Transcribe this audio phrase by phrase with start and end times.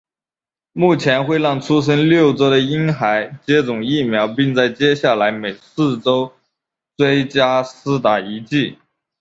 [0.73, 6.33] 目前会让出生六周的婴孩接种疫苗并在接下来每四周
[6.97, 8.79] 追加施打一剂。